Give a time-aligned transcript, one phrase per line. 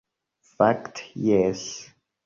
[0.55, 1.63] Fakte jes!